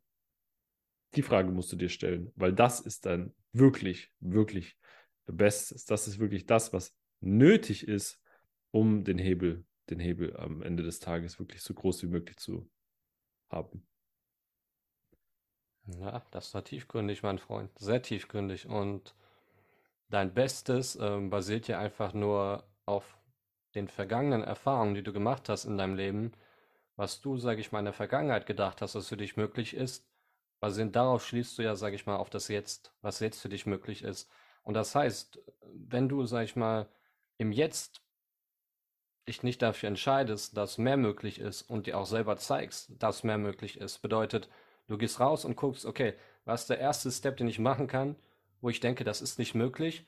Die 1.15 1.21
Frage 1.21 1.53
musst 1.53 1.71
du 1.71 1.77
dir 1.77 1.89
stellen, 1.89 2.33
weil 2.35 2.51
das 2.51 2.81
ist 2.81 3.05
dann 3.05 3.33
wirklich, 3.53 4.11
wirklich 4.19 4.77
Bestes. 5.25 5.85
Das 5.85 6.05
ist 6.05 6.19
wirklich 6.19 6.47
das, 6.47 6.73
was 6.73 6.93
nötig 7.21 7.87
ist, 7.87 8.21
um 8.71 9.05
den 9.05 9.19
Hebel, 9.19 9.63
den 9.89 10.01
Hebel 10.01 10.35
am 10.35 10.61
Ende 10.61 10.83
des 10.83 10.99
Tages 10.99 11.39
wirklich 11.39 11.61
so 11.61 11.73
groß 11.73 12.03
wie 12.03 12.07
möglich 12.07 12.35
zu 12.35 12.69
haben. 13.49 13.87
Ja, 15.85 16.21
das 16.31 16.53
war 16.53 16.63
tiefgründig, 16.63 17.23
mein 17.23 17.39
Freund. 17.39 17.69
Sehr 17.77 18.01
tiefgründig. 18.01 18.67
Und 18.67 19.15
dein 20.09 20.33
Bestes 20.33 20.95
ähm, 20.95 21.29
basiert 21.29 21.67
ja 21.67 21.79
einfach 21.79 22.13
nur 22.13 22.63
auf 22.85 23.17
den 23.75 23.87
vergangenen 23.87 24.43
Erfahrungen, 24.43 24.95
die 24.95 25.03
du 25.03 25.13
gemacht 25.13 25.49
hast 25.49 25.65
in 25.65 25.77
deinem 25.77 25.95
Leben, 25.95 26.31
was 26.95 27.21
du, 27.21 27.37
sage 27.37 27.59
ich 27.59 27.71
mal, 27.71 27.79
in 27.79 27.85
der 27.85 27.93
Vergangenheit 27.93 28.45
gedacht 28.45 28.81
hast, 28.81 28.95
was 28.95 29.09
für 29.09 29.17
dich 29.17 29.35
möglich 29.35 29.73
ist. 29.73 30.05
Basierend 30.59 30.95
darauf 30.95 31.25
schließt 31.25 31.57
du 31.57 31.63
ja, 31.63 31.75
sage 31.75 31.95
ich 31.95 32.05
mal, 32.05 32.15
auf 32.17 32.29
das 32.29 32.47
Jetzt, 32.47 32.93
was 33.01 33.19
jetzt 33.19 33.41
für 33.41 33.49
dich 33.49 33.65
möglich 33.65 34.03
ist. 34.03 34.29
Und 34.61 34.75
das 34.75 34.95
heißt, 34.95 35.39
wenn 35.73 36.07
du, 36.07 36.25
sage 36.25 36.45
ich 36.45 36.55
mal, 36.55 36.87
im 37.37 37.51
Jetzt 37.51 38.01
dich 39.27 39.43
nicht 39.43 39.61
dafür 39.61 39.87
entscheidest, 39.87 40.55
dass 40.55 40.77
mehr 40.77 40.97
möglich 40.97 41.39
ist 41.39 41.63
und 41.63 41.87
dir 41.87 41.97
auch 41.97 42.05
selber 42.05 42.37
zeigst, 42.37 42.91
dass 42.99 43.23
mehr 43.23 43.37
möglich 43.37 43.77
ist, 43.79 43.99
bedeutet, 43.99 44.49
Du 44.87 44.97
gehst 44.97 45.19
raus 45.19 45.45
und 45.45 45.55
guckst, 45.55 45.85
okay, 45.85 46.13
was 46.45 46.61
ist 46.61 46.69
der 46.69 46.79
erste 46.79 47.11
Step, 47.11 47.37
den 47.37 47.47
ich 47.47 47.59
machen 47.59 47.87
kann, 47.87 48.15
wo 48.61 48.69
ich 48.69 48.79
denke, 48.79 49.03
das 49.03 49.21
ist 49.21 49.39
nicht 49.39 49.55
möglich, 49.55 50.05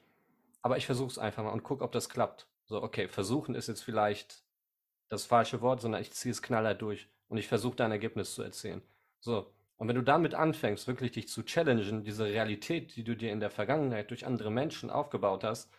aber 0.62 0.78
ich 0.78 0.86
versuche 0.86 1.12
es 1.12 1.20
einfach 1.20 1.44
mal 1.44 1.52
und 1.52 1.64
guck, 1.64 1.82
ob 1.82 1.92
das 1.92 2.10
klappt. 2.10 2.48
So, 2.66 2.82
okay, 2.82 3.08
versuchen 3.08 3.56
ist 3.56 3.68
jetzt 3.68 3.84
vielleicht 3.84 4.44
das 5.08 5.26
falsche 5.26 5.62
Wort, 5.62 5.82
sondern 5.82 6.02
ich 6.02 6.12
ziehe 6.12 6.32
es 6.32 6.42
knaller 6.42 6.74
durch. 6.74 7.10
und 7.28 7.38
ich 7.38 7.48
versuche 7.48 7.76
dein 7.76 7.92
Ergebnis 7.92 8.34
zu 8.36 8.44
erzählen. 8.44 8.82
So. 9.20 9.52
Und 9.78 9.88
wenn 9.88 9.96
du 9.96 10.04
damit 10.04 10.36
anfängst, 10.36 10.88
wirklich 10.88 11.12
dich 11.12 11.28
zu 11.28 11.44
challengen, 11.44 12.04
diese 12.04 12.26
Realität, 12.26 12.96
die 12.96 13.04
du 13.04 13.16
dir 13.16 13.32
in 13.32 13.40
der 13.40 13.50
Vergangenheit 13.50 14.10
durch 14.10 14.26
andere 14.26 14.52
Menschen 14.52 14.90
aufgebaut 14.90 15.44
hast, 15.44 15.70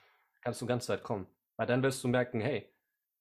kannst 0.43 0.61
du 0.61 0.67
ganz 0.67 0.89
weit 0.89 1.03
kommen. 1.03 1.27
Weil 1.57 1.67
dann 1.67 1.83
wirst 1.83 2.05
du 2.05 2.09
merken, 2.09 2.41
hey, 2.41 2.69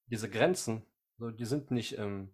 diese 0.08 0.30
Grenzen, 0.30 0.84
so, 1.18 1.32
die 1.32 1.46
sind 1.46 1.72
nicht 1.72 1.98
ähm, 1.98 2.30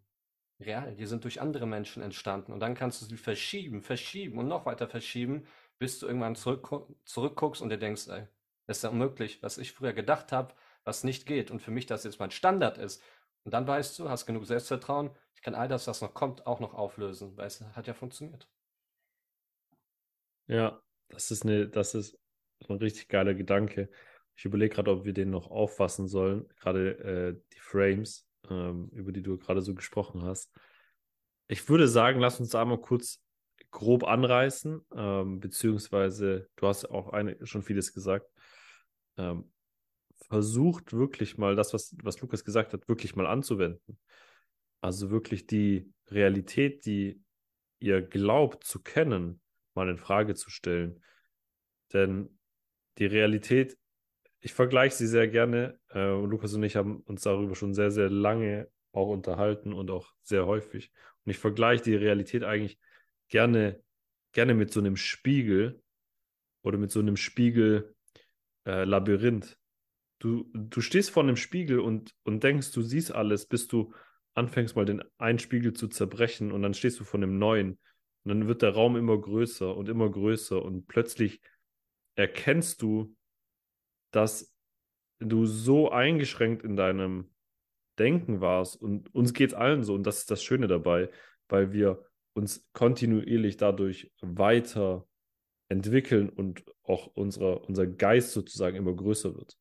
real, 0.61 0.95
die 0.95 1.05
sind 1.05 1.23
durch 1.23 1.41
andere 1.41 1.65
Menschen 1.67 2.03
entstanden. 2.03 2.51
Und 2.53 2.59
dann 2.59 2.75
kannst 2.75 3.01
du 3.01 3.05
sie 3.05 3.17
verschieben, 3.17 3.81
verschieben 3.81 4.37
und 4.39 4.47
noch 4.47 4.65
weiter 4.65 4.87
verschieben, 4.87 5.45
bis 5.79 5.99
du 5.99 6.07
irgendwann 6.07 6.35
zurück, 6.35 6.69
zurückguckst 7.05 7.61
und 7.61 7.69
dir 7.69 7.77
denkst, 7.77 8.07
ey, 8.07 8.27
ist 8.67 8.83
ja 8.83 8.89
unmöglich, 8.89 9.41
was 9.43 9.57
ich 9.57 9.73
früher 9.73 9.93
gedacht 9.93 10.31
habe, 10.31 10.53
was 10.83 11.03
nicht 11.03 11.25
geht 11.25 11.51
und 11.51 11.61
für 11.61 11.71
mich 11.71 11.85
das 11.85 12.03
jetzt 12.03 12.19
mein 12.19 12.31
Standard 12.31 12.77
ist. 12.77 13.01
Und 13.43 13.53
dann 13.53 13.67
weißt 13.67 13.97
du, 13.99 14.09
hast 14.09 14.25
genug 14.25 14.45
Selbstvertrauen, 14.45 15.11
ich 15.35 15.41
kann 15.41 15.55
all 15.55 15.67
das, 15.67 15.87
was 15.87 16.01
noch 16.01 16.13
kommt, 16.13 16.45
auch 16.45 16.59
noch 16.59 16.73
auflösen, 16.73 17.35
weil 17.37 17.47
es 17.47 17.61
hat 17.61 17.87
ja 17.87 17.93
funktioniert. 17.93 18.47
Ja, 20.47 20.81
das 21.09 21.31
ist 21.31 21.43
eine, 21.43 21.67
das 21.67 21.95
ist 21.95 22.19
ein 22.67 22.77
richtig 22.77 23.07
geiler 23.07 23.33
Gedanke. 23.33 23.89
Ich 24.35 24.45
überlege 24.45 24.75
gerade, 24.75 24.91
ob 24.91 25.05
wir 25.05 25.13
den 25.13 25.29
noch 25.29 25.49
auffassen 25.49 26.07
sollen, 26.07 26.47
gerade 26.57 26.97
äh, 26.99 27.41
die 27.53 27.59
Frames, 27.59 28.27
ähm, 28.49 28.89
über 28.93 29.11
die 29.11 29.21
du 29.21 29.37
gerade 29.37 29.61
so 29.61 29.73
gesprochen 29.73 30.23
hast. 30.23 30.51
Ich 31.47 31.67
würde 31.69 31.87
sagen, 31.87 32.19
lass 32.19 32.39
uns 32.39 32.49
da 32.49 32.63
mal 32.65 32.79
kurz 32.79 33.21
grob 33.71 34.03
anreißen, 34.03 34.85
ähm, 34.95 35.39
beziehungsweise 35.39 36.49
du 36.55 36.67
hast 36.67 36.85
auch 36.85 37.09
eine, 37.09 37.37
schon 37.45 37.61
vieles 37.61 37.93
gesagt. 37.93 38.27
Ähm, 39.17 39.51
versucht 40.27 40.93
wirklich 40.93 41.37
mal 41.37 41.55
das, 41.55 41.73
was, 41.73 41.95
was 42.03 42.19
Lukas 42.21 42.43
gesagt 42.43 42.73
hat, 42.73 42.87
wirklich 42.87 43.15
mal 43.15 43.27
anzuwenden. 43.27 43.99
Also 44.81 45.11
wirklich 45.11 45.45
die 45.45 45.91
Realität, 46.09 46.85
die 46.85 47.21
ihr 47.79 48.01
glaubt 48.01 48.63
zu 48.63 48.81
kennen, 48.81 49.41
mal 49.73 49.89
in 49.89 49.97
Frage 49.97 50.35
zu 50.35 50.49
stellen. 50.49 51.03
Denn 51.93 52.39
die 52.97 53.05
Realität, 53.05 53.77
ich 54.41 54.53
vergleiche 54.53 54.95
sie 54.95 55.07
sehr 55.07 55.27
gerne. 55.27 55.79
Äh, 55.93 56.09
Lukas 56.09 56.53
und 56.53 56.61
ich 56.63 56.75
haben 56.75 56.97
uns 57.01 57.21
darüber 57.21 57.55
schon 57.55 57.73
sehr, 57.73 57.89
sehr 57.91 58.09
lange 58.09 58.69
auch 58.91 59.07
unterhalten 59.07 59.71
und 59.71 59.89
auch 59.91 60.11
sehr 60.21 60.45
häufig. 60.47 60.91
Und 61.23 61.31
ich 61.31 61.37
vergleiche 61.37 61.83
die 61.83 61.95
Realität 61.95 62.43
eigentlich 62.43 62.79
gerne, 63.29 63.81
gerne 64.33 64.55
mit 64.55 64.73
so 64.73 64.79
einem 64.79 64.95
Spiegel 64.97 65.83
oder 66.63 66.79
mit 66.79 66.89
so 66.91 66.99
einem 66.99 67.17
Spiegel-Labyrinth. 67.17 69.51
Äh, 69.51 69.55
du, 70.19 70.49
du 70.53 70.81
stehst 70.81 71.11
vor 71.11 71.23
einem 71.23 71.37
Spiegel 71.37 71.79
und, 71.79 72.15
und 72.23 72.43
denkst, 72.43 72.71
du 72.71 72.81
siehst 72.81 73.13
alles, 73.13 73.45
bis 73.45 73.67
du 73.67 73.93
anfängst, 74.33 74.75
mal 74.75 74.85
den 74.85 75.03
einen 75.17 75.39
Spiegel 75.39 75.73
zu 75.73 75.87
zerbrechen 75.87 76.51
und 76.51 76.63
dann 76.63 76.73
stehst 76.73 76.99
du 76.99 77.03
vor 77.03 77.19
einem 77.19 77.37
neuen. 77.37 77.77
Und 78.23 78.29
dann 78.29 78.47
wird 78.47 78.63
der 78.63 78.73
Raum 78.73 78.97
immer 78.97 79.19
größer 79.19 79.75
und 79.75 79.87
immer 79.87 80.09
größer 80.09 80.59
und 80.61 80.87
plötzlich 80.87 81.41
erkennst 82.15 82.81
du, 82.81 83.15
dass 84.11 84.53
du 85.19 85.45
so 85.45 85.91
eingeschränkt 85.91 86.63
in 86.63 86.75
deinem 86.75 87.31
Denken 87.99 88.41
warst 88.41 88.81
und 88.81 89.13
uns 89.13 89.33
geht 89.33 89.51
es 89.51 89.55
allen 89.55 89.83
so 89.83 89.93
und 89.93 90.03
das 90.03 90.19
ist 90.19 90.31
das 90.31 90.43
Schöne 90.43 90.67
dabei, 90.67 91.09
weil 91.49 91.71
wir 91.71 92.05
uns 92.33 92.67
kontinuierlich 92.73 93.57
dadurch 93.57 94.11
weiter 94.21 95.07
entwickeln 95.69 96.29
und 96.29 96.63
auch 96.83 97.07
unsere, 97.07 97.59
unser 97.59 97.87
Geist 97.87 98.31
sozusagen 98.31 98.75
immer 98.75 98.93
größer 98.93 99.35
wird. 99.35 99.57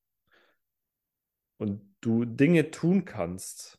Und 1.59 1.95
du 2.01 2.25
Dinge 2.25 2.71
tun 2.71 3.05
kannst, 3.05 3.79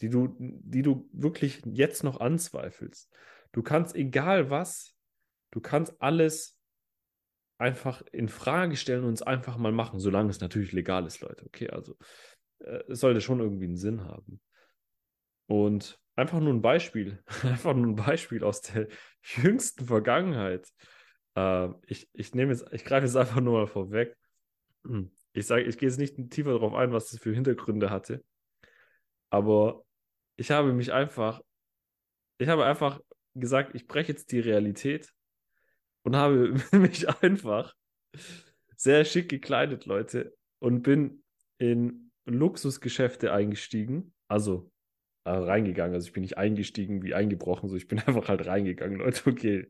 die 0.00 0.08
du, 0.08 0.34
die 0.38 0.82
du 0.82 1.08
wirklich 1.12 1.62
jetzt 1.66 2.04
noch 2.04 2.20
anzweifelst. 2.20 3.10
Du 3.52 3.62
kannst 3.62 3.94
egal 3.94 4.50
was, 4.50 4.94
du 5.50 5.60
kannst 5.60 6.00
alles 6.00 6.55
einfach 7.58 8.02
in 8.12 8.28
Frage 8.28 8.76
stellen 8.76 9.04
und 9.04 9.14
es 9.14 9.22
einfach 9.22 9.56
mal 9.56 9.72
machen, 9.72 9.98
solange 9.98 10.30
es 10.30 10.40
natürlich 10.40 10.72
legal 10.72 11.06
ist, 11.06 11.20
Leute. 11.20 11.46
Okay, 11.46 11.70
also 11.70 11.96
äh, 12.60 12.82
es 12.88 13.00
sollte 13.00 13.20
schon 13.20 13.40
irgendwie 13.40 13.64
einen 13.64 13.76
Sinn 13.76 14.04
haben. 14.04 14.40
Und 15.46 15.98
einfach 16.16 16.40
nur 16.40 16.52
ein 16.52 16.62
Beispiel, 16.62 17.22
einfach 17.42 17.74
nur 17.74 17.86
ein 17.86 17.96
Beispiel 17.96 18.44
aus 18.44 18.60
der 18.62 18.88
jüngsten 19.22 19.86
Vergangenheit. 19.86 20.68
Äh, 21.34 21.68
ich, 21.86 22.08
ich 22.12 22.34
nehme 22.34 22.52
jetzt, 22.52 22.66
ich 22.72 22.84
greife 22.84 23.06
jetzt 23.06 23.16
einfach 23.16 23.40
nur 23.40 23.60
mal 23.60 23.66
vorweg. 23.66 24.16
Ich 25.32 25.46
sage, 25.46 25.62
ich 25.62 25.78
gehe 25.78 25.88
jetzt 25.88 25.98
nicht 25.98 26.30
tiefer 26.30 26.52
darauf 26.52 26.74
ein, 26.74 26.92
was 26.92 27.10
das 27.10 27.20
für 27.20 27.34
Hintergründe 27.34 27.90
hatte. 27.90 28.24
Aber 29.30 29.84
ich 30.36 30.50
habe 30.50 30.72
mich 30.72 30.92
einfach, 30.92 31.40
ich 32.38 32.48
habe 32.48 32.64
einfach 32.64 33.00
gesagt, 33.34 33.74
ich 33.74 33.86
breche 33.86 34.12
jetzt 34.12 34.30
die 34.32 34.40
Realität 34.40 35.12
und 36.06 36.14
habe 36.14 36.54
mich 36.72 37.08
einfach 37.22 37.74
sehr 38.76 39.04
schick 39.04 39.28
gekleidet, 39.28 39.86
Leute, 39.86 40.36
und 40.60 40.82
bin 40.82 41.24
in 41.58 42.12
Luxusgeschäfte 42.26 43.32
eingestiegen. 43.32 44.14
Also 44.28 44.70
äh, 45.24 45.30
reingegangen. 45.30 45.94
Also 45.94 46.06
ich 46.06 46.12
bin 46.12 46.22
nicht 46.22 46.38
eingestiegen 46.38 47.02
wie 47.02 47.14
eingebrochen, 47.14 47.68
so 47.68 47.76
ich 47.76 47.88
bin 47.88 47.98
einfach 48.06 48.28
halt 48.28 48.46
reingegangen, 48.46 48.98
Leute. 48.98 49.28
Okay. 49.28 49.68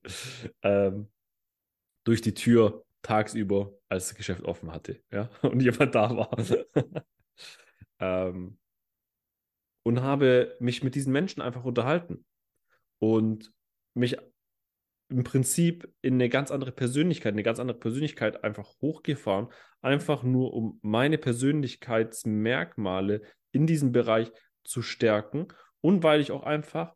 Ähm, 0.62 1.08
durch 2.04 2.20
die 2.20 2.34
Tür 2.34 2.84
tagsüber, 3.02 3.72
als 3.88 4.08
das 4.08 4.16
Geschäft 4.16 4.44
offen 4.44 4.72
hatte, 4.72 5.02
ja, 5.10 5.30
und 5.42 5.62
jemand 5.62 5.94
da 5.94 6.16
war. 6.16 6.36
ähm, 7.98 8.58
und 9.84 10.02
habe 10.02 10.56
mich 10.60 10.82
mit 10.82 10.94
diesen 10.96 11.12
Menschen 11.12 11.40
einfach 11.40 11.64
unterhalten 11.64 12.26
und 12.98 13.52
mich 13.94 14.18
im 15.08 15.24
Prinzip 15.24 15.88
in 16.02 16.14
eine 16.14 16.28
ganz 16.28 16.50
andere 16.50 16.72
Persönlichkeit, 16.72 17.32
eine 17.32 17.42
ganz 17.42 17.60
andere 17.60 17.78
Persönlichkeit 17.78 18.42
einfach 18.42 18.74
hochgefahren, 18.80 19.48
einfach 19.80 20.22
nur 20.22 20.52
um 20.52 20.78
meine 20.82 21.18
Persönlichkeitsmerkmale 21.18 23.22
in 23.52 23.66
diesem 23.66 23.92
Bereich 23.92 24.32
zu 24.64 24.82
stärken 24.82 25.48
und 25.80 26.02
weil 26.02 26.20
ich 26.20 26.32
auch 26.32 26.42
einfach 26.42 26.94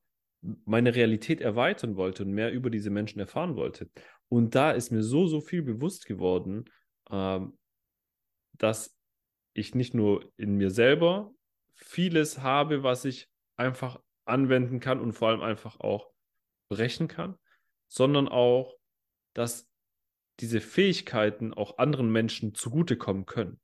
meine 0.65 0.95
Realität 0.95 1.41
erweitern 1.41 1.97
wollte 1.97 2.25
und 2.25 2.33
mehr 2.33 2.53
über 2.53 2.71
diese 2.71 2.91
Menschen 2.91 3.21
erfahren 3.21 3.57
wollte. 3.57 3.91
Und 4.29 4.55
da 4.55 4.73
ist 4.73 4.91
mir 4.91 5.03
so, 5.03 5.27
so 5.27 5.41
viel 5.41 5.63
bewusst 5.63 6.07
geworden, 6.07 6.65
ähm, 7.11 7.59
dass 8.55 8.97
ich 9.53 9.75
nicht 9.75 9.95
nur 9.95 10.33
in 10.37 10.57
mir 10.57 10.71
selber 10.71 11.33
vieles 11.75 12.39
habe, 12.39 12.83
was 12.83 13.05
ich 13.05 13.29
einfach 13.57 14.01
anwenden 14.25 14.81
kann 14.81 15.01
und 15.01 15.13
vor 15.13 15.29
allem 15.29 15.43
einfach 15.43 15.81
auch 15.81 16.11
brechen 16.69 17.09
kann, 17.09 17.37
sondern 17.91 18.29
auch, 18.29 18.75
dass 19.35 19.69
diese 20.39 20.61
Fähigkeiten 20.61 21.53
auch 21.53 21.77
anderen 21.77 22.11
Menschen 22.11 22.55
zugutekommen 22.55 23.27
können. 23.27 23.61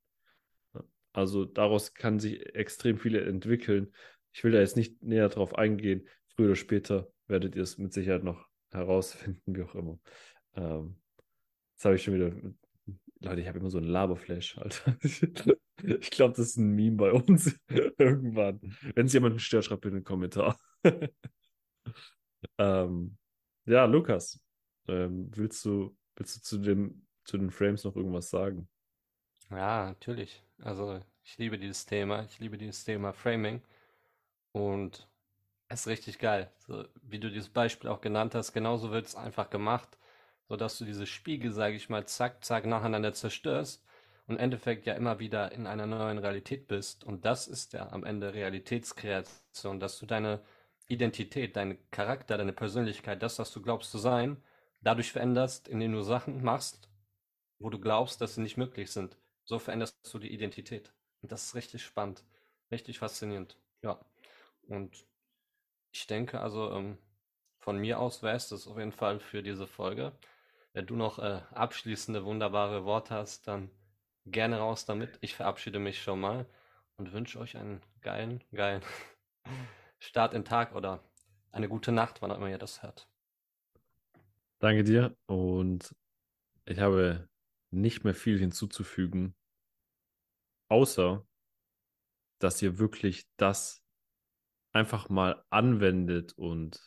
Also 1.12 1.46
daraus 1.46 1.94
kann 1.94 2.18
sich 2.18 2.54
extrem 2.54 2.98
viele 2.98 3.24
entwickeln. 3.24 3.94
Ich 4.32 4.44
will 4.44 4.52
da 4.52 4.58
jetzt 4.60 4.76
nicht 4.76 5.02
näher 5.02 5.30
drauf 5.30 5.54
eingehen. 5.54 6.06
Früher 6.34 6.48
oder 6.48 6.56
später 6.56 7.08
werdet 7.26 7.56
ihr 7.56 7.62
es 7.62 7.78
mit 7.78 7.94
Sicherheit 7.94 8.22
noch 8.22 8.46
herausfinden, 8.70 9.56
wie 9.56 9.62
auch 9.62 9.74
immer. 9.74 9.98
Ähm, 10.54 10.96
jetzt 11.74 11.86
habe 11.86 11.94
ich 11.94 12.02
schon 12.02 12.14
wieder 12.14 12.32
Leute, 13.20 13.40
ich 13.40 13.48
habe 13.48 13.58
immer 13.60 13.70
so 13.70 13.78
ein 13.78 13.84
Laberflash, 13.84 14.58
Alter. 14.58 14.96
Ich 16.00 16.10
glaube, 16.10 16.32
das 16.34 16.46
ist 16.46 16.56
ein 16.56 16.74
Meme 16.74 16.96
bei 16.96 17.12
uns 17.12 17.54
irgendwann. 17.68 18.60
Wenn 18.94 19.06
es 19.06 19.12
jemanden 19.12 19.38
stört, 19.38 19.66
schreibt 19.66 19.82
bitte 19.82 19.96
einen 19.96 20.04
Kommentar. 20.04 20.58
ähm, 22.58 23.18
ja, 23.66 23.84
Lukas, 23.84 24.40
ähm, 24.88 25.30
willst 25.34 25.64
du, 25.64 25.96
willst 26.16 26.36
du 26.36 26.40
zu, 26.42 26.58
dem, 26.58 27.06
zu 27.24 27.38
den 27.38 27.50
Frames 27.50 27.84
noch 27.84 27.96
irgendwas 27.96 28.30
sagen? 28.30 28.68
Ja, 29.50 29.86
natürlich. 29.86 30.42
Also 30.62 31.00
ich 31.22 31.36
liebe 31.38 31.58
dieses 31.58 31.86
Thema. 31.86 32.24
Ich 32.24 32.38
liebe 32.38 32.58
dieses 32.58 32.84
Thema 32.84 33.12
Framing. 33.12 33.62
Und 34.52 35.08
es 35.68 35.80
ist 35.80 35.86
richtig 35.88 36.18
geil. 36.18 36.50
So, 36.66 36.84
wie 37.02 37.18
du 37.18 37.30
dieses 37.30 37.50
Beispiel 37.50 37.90
auch 37.90 38.00
genannt 38.00 38.34
hast, 38.34 38.52
genauso 38.52 38.90
wird 38.90 39.06
es 39.06 39.14
einfach 39.14 39.50
gemacht 39.50 39.98
sodass 40.48 40.78
du 40.78 40.84
diese 40.84 41.06
Spiegel, 41.06 41.52
sage 41.52 41.76
ich 41.76 41.88
mal, 41.88 42.06
zack, 42.06 42.44
zack, 42.44 42.66
nacheinander 42.66 43.12
zerstörst 43.12 43.84
und 44.26 44.36
im 44.36 44.40
Endeffekt 44.40 44.86
ja 44.86 44.94
immer 44.94 45.18
wieder 45.18 45.52
in 45.52 45.66
einer 45.66 45.86
neuen 45.86 46.18
Realität 46.18 46.68
bist. 46.68 47.04
Und 47.04 47.24
das 47.24 47.48
ist 47.48 47.72
ja 47.72 47.90
am 47.90 48.04
Ende 48.04 48.34
Realitätskreation, 48.34 49.80
dass 49.80 49.98
du 49.98 50.06
deine 50.06 50.40
Identität, 50.88 51.56
deinen 51.56 51.78
Charakter, 51.90 52.38
deine 52.38 52.52
Persönlichkeit, 52.52 53.22
das, 53.22 53.38
was 53.38 53.52
du 53.52 53.60
glaubst 53.60 53.90
zu 53.90 53.98
sein, 53.98 54.42
dadurch 54.80 55.12
veränderst, 55.12 55.68
indem 55.68 55.92
du 55.92 56.02
Sachen 56.02 56.42
machst, 56.42 56.88
wo 57.58 57.70
du 57.70 57.80
glaubst, 57.80 58.20
dass 58.20 58.34
sie 58.34 58.42
nicht 58.42 58.56
möglich 58.56 58.90
sind. 58.90 59.16
So 59.44 59.58
veränderst 59.58 59.96
du 60.12 60.18
die 60.18 60.32
Identität. 60.32 60.92
Und 61.22 61.32
das 61.32 61.44
ist 61.44 61.54
richtig 61.54 61.84
spannend, 61.84 62.24
richtig 62.70 62.98
faszinierend. 62.98 63.56
Ja. 63.82 63.98
Und 64.68 65.06
ich 65.92 66.06
denke 66.06 66.40
also, 66.40 66.72
ähm, 66.72 66.98
von 67.58 67.78
mir 67.78 67.98
aus 67.98 68.22
wäre 68.22 68.36
es 68.36 68.48
das 68.48 68.68
auf 68.68 68.78
jeden 68.78 68.92
Fall 68.92 69.18
für 69.18 69.42
diese 69.42 69.66
Folge. 69.66 70.12
Wenn 70.72 70.86
du 70.86 70.94
noch 70.94 71.18
äh, 71.18 71.40
abschließende 71.52 72.24
wunderbare 72.24 72.84
Worte 72.84 73.14
hast, 73.14 73.48
dann 73.48 73.70
gerne 74.26 74.58
raus 74.58 74.84
damit. 74.84 75.18
Ich 75.20 75.34
verabschiede 75.34 75.78
mich 75.78 76.02
schon 76.02 76.20
mal 76.20 76.46
und 76.96 77.12
wünsche 77.12 77.38
euch 77.38 77.56
einen 77.56 77.80
geilen, 78.02 78.44
geilen 78.52 78.82
Start 79.98 80.34
in 80.34 80.44
Tag 80.44 80.74
oder 80.74 81.02
eine 81.52 81.68
gute 81.68 81.92
Nacht, 81.92 82.22
wann 82.22 82.30
auch 82.30 82.36
immer 82.36 82.50
ihr 82.50 82.58
das 82.58 82.82
hört. 82.82 83.08
Danke 84.58 84.84
dir 84.84 85.16
und 85.26 85.94
ich 86.64 86.78
habe 86.80 87.28
nicht 87.70 88.04
mehr 88.04 88.14
viel 88.14 88.38
hinzuzufügen, 88.38 89.34
außer 90.68 91.26
dass 92.38 92.60
ihr 92.62 92.78
wirklich 92.78 93.26
das 93.36 93.82
einfach 94.72 95.08
mal 95.08 95.42
anwendet 95.50 96.34
und 96.34 96.80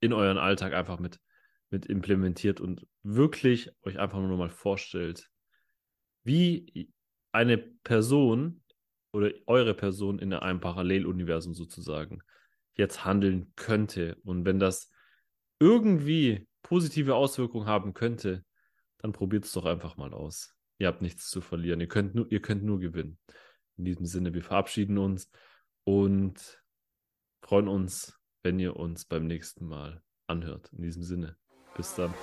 in 0.00 0.12
euren 0.12 0.38
Alltag 0.38 0.72
einfach 0.72 0.98
mit, 0.98 1.20
mit 1.68 1.86
implementiert 1.86 2.60
und 2.60 2.86
wirklich 3.02 3.70
euch 3.82 3.98
einfach 3.98 4.18
nur 4.18 4.38
mal 4.38 4.50
vorstellt, 4.50 5.30
wie 6.22 6.90
eine 7.32 7.58
Person 7.58 8.59
oder 9.12 9.30
eure 9.46 9.74
Person 9.74 10.18
in 10.18 10.32
einem 10.32 10.60
Paralleluniversum 10.60 11.54
sozusagen 11.54 12.20
jetzt 12.74 13.04
handeln 13.04 13.52
könnte. 13.56 14.16
Und 14.24 14.44
wenn 14.44 14.58
das 14.58 14.90
irgendwie 15.58 16.46
positive 16.62 17.14
Auswirkungen 17.14 17.66
haben 17.66 17.94
könnte, 17.94 18.44
dann 18.98 19.12
probiert 19.12 19.44
es 19.44 19.52
doch 19.52 19.64
einfach 19.64 19.96
mal 19.96 20.12
aus. 20.12 20.54
Ihr 20.78 20.88
habt 20.88 21.02
nichts 21.02 21.28
zu 21.28 21.40
verlieren. 21.40 21.80
Ihr 21.80 21.88
könnt 21.88 22.14
nur, 22.14 22.30
ihr 22.30 22.40
könnt 22.40 22.64
nur 22.64 22.80
gewinnen. 22.80 23.18
In 23.76 23.84
diesem 23.84 24.06
Sinne, 24.06 24.34
wir 24.34 24.42
verabschieden 24.42 24.98
uns 24.98 25.30
und 25.84 26.62
freuen 27.42 27.68
uns, 27.68 28.18
wenn 28.42 28.58
ihr 28.58 28.76
uns 28.76 29.04
beim 29.04 29.26
nächsten 29.26 29.66
Mal 29.66 30.02
anhört. 30.26 30.70
In 30.72 30.82
diesem 30.82 31.02
Sinne, 31.02 31.36
bis 31.76 31.94
dann. 31.94 32.14